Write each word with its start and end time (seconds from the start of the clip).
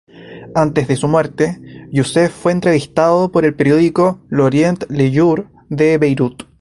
Antes 0.55 0.87
de 0.87 0.95
su 0.95 1.07
muerte, 1.07 1.59
Youssef 1.91 2.33
fue 2.33 2.53
entrevistado 2.53 3.31
por 3.31 3.45
el 3.45 3.53
periódico 3.53 4.19
"L'Orient-Le 4.29 5.15
Jour" 5.15 5.51
de 5.69 5.99
Beirut. 5.99 6.49